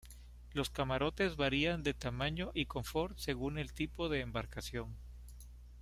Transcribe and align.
Los 0.53 0.71
camarotes 0.71 1.35
varían 1.35 1.83
de 1.83 1.93
tamaño 1.93 2.49
y 2.55 2.65
confort 2.65 3.19
según 3.19 3.59
el 3.59 3.71
tipo 3.71 4.09
de 4.09 4.21
embarcación. 4.21 4.95